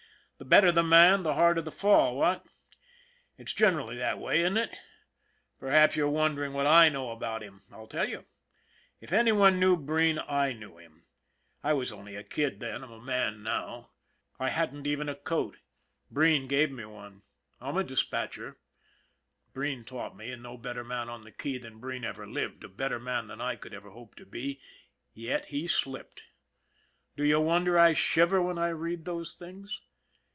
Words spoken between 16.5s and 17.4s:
me one.